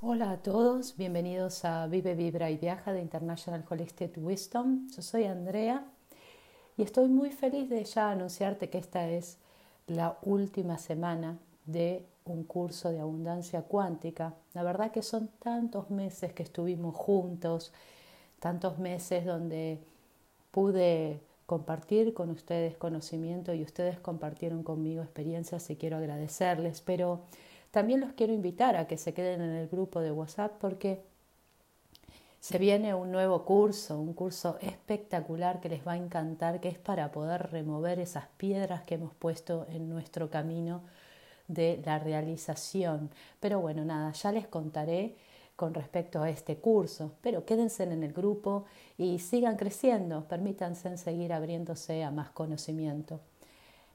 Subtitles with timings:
[0.00, 4.86] Hola a todos, bienvenidos a Vive, Vibra y Viaja de International Holistic Wisdom.
[4.94, 5.84] Yo soy Andrea
[6.76, 9.38] y estoy muy feliz de ya anunciarte que esta es
[9.88, 14.34] la última semana de un curso de abundancia cuántica.
[14.54, 17.72] La verdad que son tantos meses que estuvimos juntos,
[18.38, 19.80] tantos meses donde
[20.52, 27.22] pude compartir con ustedes conocimiento y ustedes compartieron conmigo experiencias y quiero agradecerles, pero
[27.70, 31.02] también los quiero invitar a que se queden en el grupo de WhatsApp porque
[32.40, 36.78] se viene un nuevo curso, un curso espectacular que les va a encantar, que es
[36.78, 40.82] para poder remover esas piedras que hemos puesto en nuestro camino
[41.48, 43.10] de la realización.
[43.40, 45.16] Pero bueno, nada, ya les contaré
[45.56, 51.32] con respecto a este curso, pero quédense en el grupo y sigan creciendo, permítanse seguir
[51.32, 53.20] abriéndose a más conocimiento.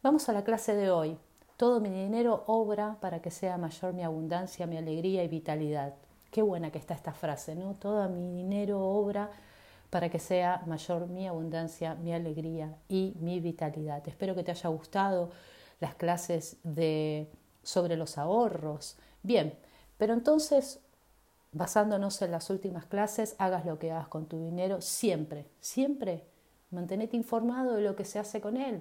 [0.00, 1.18] Vamos a la clase de hoy.
[1.58, 5.92] Todo mi dinero obra para que sea mayor mi abundancia, mi alegría y vitalidad.
[6.30, 7.74] Qué buena que está esta frase, ¿no?
[7.74, 9.32] Todo mi dinero obra
[9.90, 14.06] para que sea mayor mi abundancia, mi alegría y mi vitalidad.
[14.06, 15.30] Espero que te haya gustado
[15.80, 17.28] las clases de
[17.64, 18.96] sobre los ahorros.
[19.24, 19.52] Bien,
[19.96, 20.78] pero entonces,
[21.50, 26.22] basándonos en las últimas clases, hagas lo que hagas con tu dinero siempre, siempre
[26.70, 28.80] mantenete informado de lo que se hace con él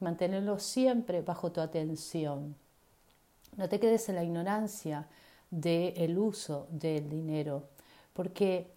[0.00, 2.54] mantenerlo siempre bajo tu atención.
[3.56, 5.06] No te quedes en la ignorancia
[5.50, 7.68] del uso del dinero,
[8.12, 8.74] porque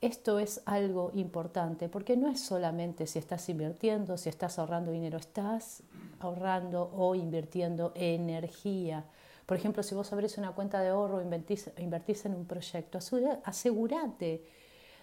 [0.00, 5.18] esto es algo importante, porque no es solamente si estás invirtiendo, si estás ahorrando dinero,
[5.18, 5.82] estás
[6.20, 9.04] ahorrando o invirtiendo energía.
[9.44, 12.98] Por ejemplo, si vos abrís una cuenta de ahorro invertís, invertís, en un proyecto,
[13.44, 14.44] asegúrate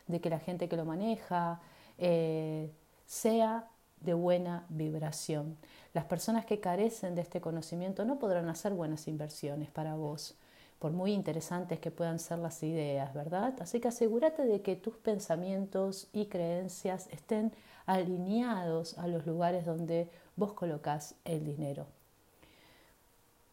[0.07, 1.59] de que la gente que lo maneja
[1.97, 2.71] eh,
[3.05, 3.67] sea
[4.05, 5.57] de buena vibración.
[5.93, 10.37] Las personas que carecen de este conocimiento no podrán hacer buenas inversiones para vos,
[10.79, 13.55] por muy interesantes que puedan ser las ideas, ¿verdad?
[13.59, 17.51] Así que asegúrate de que tus pensamientos y creencias estén
[17.85, 21.87] alineados a los lugares donde vos colocas el dinero.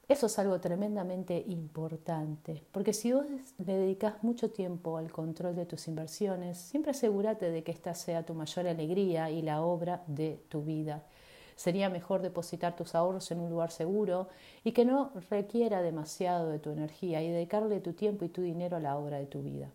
[0.08, 3.24] Eso es algo tremendamente importante, porque si vos
[3.58, 8.26] le dedicas mucho tiempo al control de tus inversiones, siempre asegúrate de que esta sea
[8.26, 11.04] tu mayor alegría y la obra de tu vida.
[11.54, 14.28] Sería mejor depositar tus ahorros en un lugar seguro
[14.64, 18.76] y que no requiera demasiado de tu energía y dedicarle tu tiempo y tu dinero
[18.76, 19.70] a la obra de tu vida.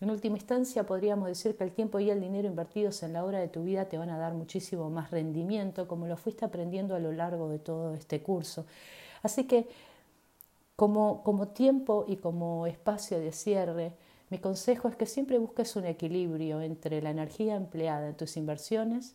[0.00, 3.38] En última instancia, podríamos decir que el tiempo y el dinero invertidos en la obra
[3.38, 6.98] de tu vida te van a dar muchísimo más rendimiento, como lo fuiste aprendiendo a
[6.98, 8.66] lo largo de todo este curso.
[9.22, 9.68] Así que
[10.76, 13.92] como, como tiempo y como espacio de cierre,
[14.30, 19.14] mi consejo es que siempre busques un equilibrio entre la energía empleada en tus inversiones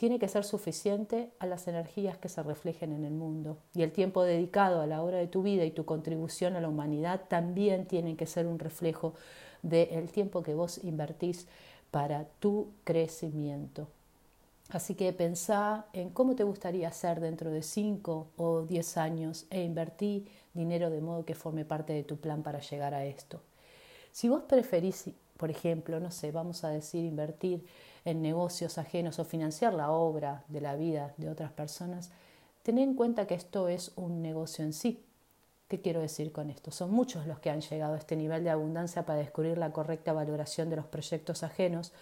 [0.00, 3.58] tiene que ser suficiente a las energías que se reflejen en el mundo.
[3.74, 6.70] Y el tiempo dedicado a la hora de tu vida y tu contribución a la
[6.70, 9.12] humanidad también tienen que ser un reflejo
[9.60, 11.46] del tiempo que vos invertís
[11.90, 13.88] para tu crecimiento.
[14.70, 19.62] Así que pensá en cómo te gustaría ser dentro de 5 o 10 años e
[19.62, 23.42] invertí dinero de modo que forme parte de tu plan para llegar a esto.
[24.12, 27.66] Si vos preferís, por ejemplo, no sé, vamos a decir invertir
[28.04, 32.10] en negocios ajenos o financiar la obra de la vida de otras personas,
[32.62, 35.02] ten en cuenta que esto es un negocio en sí.
[35.66, 36.70] ¿Qué quiero decir con esto?
[36.70, 40.12] Son muchos los que han llegado a este nivel de abundancia para descubrir la correcta
[40.12, 41.92] valoración de los proyectos ajenos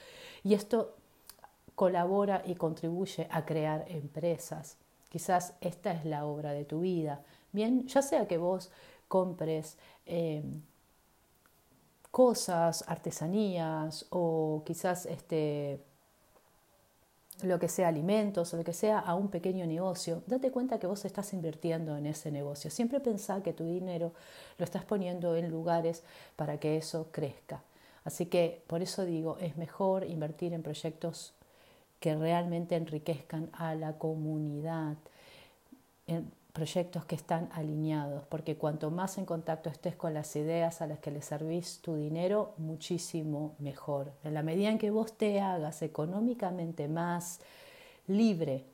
[0.43, 0.95] y esto
[1.79, 4.79] colabora y contribuye a crear empresas.
[5.09, 7.23] Quizás esta es la obra de tu vida.
[7.53, 8.73] Bien, ya sea que vos
[9.07, 10.43] compres eh,
[12.11, 15.79] cosas, artesanías o quizás este,
[17.43, 20.89] lo que sea alimentos o lo que sea a un pequeño negocio, date cuenta que
[20.89, 22.73] vos estás invirtiendo en ese negocio.
[22.73, 24.13] Siempre pensá que tu dinero
[24.59, 26.03] lo estás poniendo en lugares
[26.35, 27.63] para que eso crezca.
[28.03, 31.35] Así que por eso digo, es mejor invertir en proyectos
[32.01, 34.97] que realmente enriquezcan a la comunidad,
[36.07, 40.87] en proyectos que están alineados, porque cuanto más en contacto estés con las ideas a
[40.87, 44.13] las que le servís tu dinero, muchísimo mejor.
[44.25, 47.41] En la medida en que vos te hagas económicamente más
[48.09, 48.65] libre,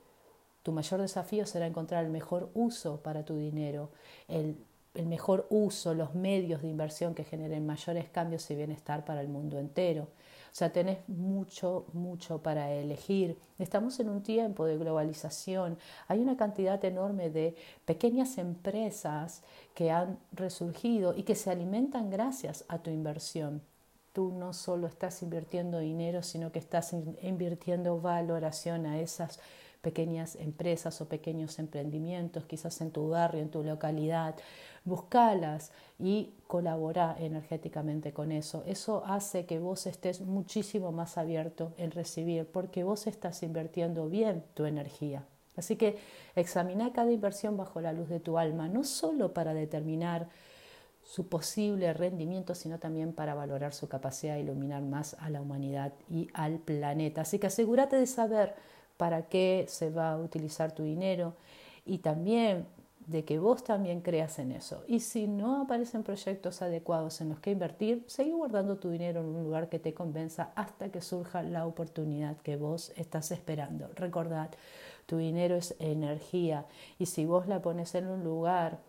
[0.63, 3.91] tu mayor desafío será encontrar el mejor uso para tu dinero,
[4.27, 4.57] el,
[4.95, 9.27] el mejor uso, los medios de inversión que generen mayores cambios y bienestar para el
[9.27, 10.07] mundo entero.
[10.55, 13.37] Sea, tenés mucho, mucho para elegir.
[13.59, 15.77] Estamos en un tiempo de globalización.
[16.07, 19.43] Hay una cantidad enorme de pequeñas empresas
[19.73, 23.63] que han resurgido y que se alimentan gracias a tu inversión.
[24.13, 29.41] Tú no solo estás invirtiendo dinero, sino que estás invirtiendo valoración a esas
[29.85, 34.33] pequeñas empresas o pequeños emprendimientos, quizás en tu barrio, en tu localidad.
[34.83, 38.63] buscalas y colabora energéticamente con eso.
[38.65, 44.43] Eso hace que vos estés muchísimo más abierto en recibir porque vos estás invirtiendo bien
[44.55, 45.23] tu energía.
[45.55, 45.97] Así que
[46.35, 50.29] examina cada inversión bajo la luz de tu alma, no solo para determinar
[51.03, 55.93] su posible rendimiento, sino también para valorar su capacidad de iluminar más a la humanidad
[56.09, 57.21] y al planeta.
[57.21, 58.55] Así que asegúrate de saber
[58.97, 61.33] para qué se va a utilizar tu dinero
[61.85, 62.65] y también
[63.07, 64.83] de que vos también creas en eso.
[64.87, 69.27] Y si no aparecen proyectos adecuados en los que invertir, seguí guardando tu dinero en
[69.27, 73.89] un lugar que te convenza hasta que surja la oportunidad que vos estás esperando.
[73.95, 74.49] Recordad,
[75.05, 76.65] tu dinero es energía
[76.97, 78.79] y si vos la pones en un lugar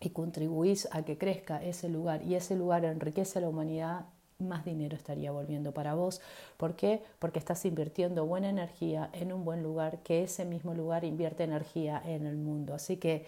[0.00, 4.06] y contribuís a que crezca ese lugar y ese lugar enriquece a la humanidad,
[4.38, 6.20] más dinero estaría volviendo para vos.
[6.56, 7.02] ¿Por qué?
[7.18, 12.02] Porque estás invirtiendo buena energía en un buen lugar, que ese mismo lugar invierte energía
[12.04, 12.74] en el mundo.
[12.74, 13.26] Así que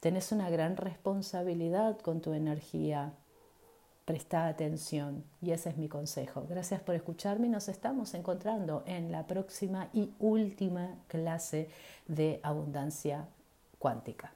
[0.00, 3.12] tenés una gran responsabilidad con tu energía.
[4.04, 6.46] Presta atención y ese es mi consejo.
[6.48, 11.68] Gracias por escucharme y nos estamos encontrando en la próxima y última clase
[12.06, 13.26] de abundancia
[13.80, 14.35] cuántica.